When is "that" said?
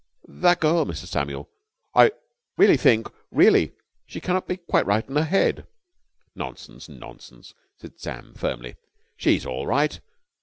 0.27-0.59